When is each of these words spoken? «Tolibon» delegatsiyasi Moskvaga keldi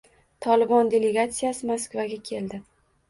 «Tolibon» 0.45 0.89
delegatsiyasi 0.95 1.69
Moskvaga 1.73 2.21
keldi 2.31 2.61